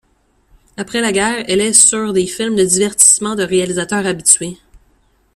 [0.77, 4.57] Après la guerre, elle est sur des films de divertissement de réalisateurs habitués.